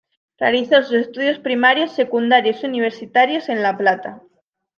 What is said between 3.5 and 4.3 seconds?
La Plata.